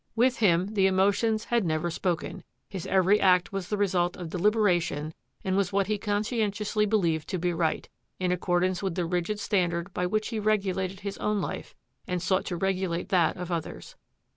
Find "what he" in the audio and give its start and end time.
5.71-5.99